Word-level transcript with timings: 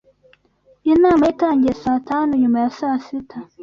Inama 0.93 1.23
ye 1.25 1.31
yatangiye 1.31 1.73
saa 1.81 1.99
tanu 2.09 2.31
nyuma 2.41 2.59
ya 2.63 2.69
saa 2.77 2.97
sita. 3.05 3.37